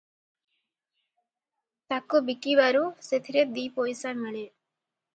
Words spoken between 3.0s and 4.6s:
ସେଥିରେ ଦିପଇସା ମିଳେ।